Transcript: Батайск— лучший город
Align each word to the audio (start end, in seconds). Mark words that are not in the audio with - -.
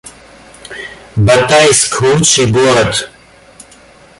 Батайск— 1.15 2.01
лучший 2.01 2.51
город 2.51 3.07